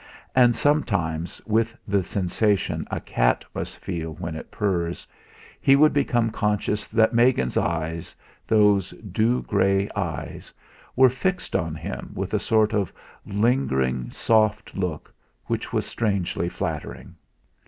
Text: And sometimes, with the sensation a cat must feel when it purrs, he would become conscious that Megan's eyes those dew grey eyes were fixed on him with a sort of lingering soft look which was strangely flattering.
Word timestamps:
And 0.35 0.55
sometimes, 0.55 1.43
with 1.45 1.77
the 1.87 2.01
sensation 2.01 2.87
a 2.89 2.99
cat 2.99 3.45
must 3.53 3.77
feel 3.77 4.13
when 4.15 4.33
it 4.35 4.49
purrs, 4.49 5.05
he 5.59 5.75
would 5.75 5.93
become 5.93 6.31
conscious 6.31 6.87
that 6.87 7.13
Megan's 7.13 7.55
eyes 7.55 8.15
those 8.47 8.89
dew 9.11 9.43
grey 9.43 9.87
eyes 9.95 10.51
were 10.95 11.07
fixed 11.11 11.55
on 11.55 11.75
him 11.75 12.13
with 12.15 12.33
a 12.33 12.39
sort 12.39 12.73
of 12.73 12.91
lingering 13.27 14.09
soft 14.09 14.75
look 14.75 15.13
which 15.45 15.71
was 15.71 15.85
strangely 15.85 16.49
flattering. 16.49 17.13